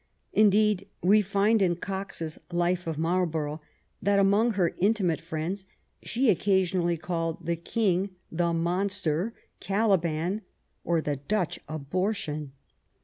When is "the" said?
7.45-7.55, 8.31-8.51, 11.01-11.17